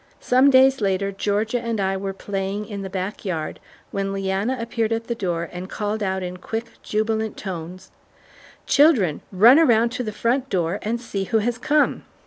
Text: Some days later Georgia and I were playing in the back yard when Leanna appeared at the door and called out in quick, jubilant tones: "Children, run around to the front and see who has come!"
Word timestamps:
Some 0.19 0.49
days 0.49 0.81
later 0.81 1.11
Georgia 1.11 1.61
and 1.61 1.79
I 1.79 1.95
were 1.95 2.11
playing 2.11 2.65
in 2.67 2.81
the 2.81 2.89
back 2.89 3.23
yard 3.23 3.59
when 3.91 4.11
Leanna 4.11 4.57
appeared 4.59 4.91
at 4.91 5.05
the 5.05 5.13
door 5.13 5.47
and 5.51 5.69
called 5.69 6.01
out 6.01 6.23
in 6.23 6.37
quick, 6.37 6.81
jubilant 6.81 7.37
tones: 7.37 7.91
"Children, 8.65 9.21
run 9.31 9.59
around 9.59 9.89
to 9.91 10.03
the 10.03 10.11
front 10.11 10.47
and 10.81 10.99
see 10.99 11.25
who 11.25 11.37
has 11.37 11.59
come!" 11.59 12.03